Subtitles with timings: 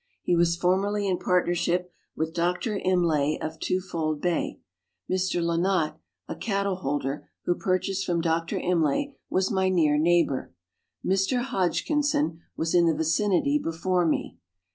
[0.23, 2.75] He was formerly in partnership with Dr.
[2.79, 4.59] Imlay of Twofold Bay.
[5.07, 5.43] Mr.
[5.45, 5.95] Lynott,
[6.27, 8.57] a cattle holder, who purchased from Dr.
[8.57, 10.55] Imlay, was my near neighbour.
[11.05, 11.43] Mr.
[11.43, 14.39] Hodgkinson was in the vicinity before me.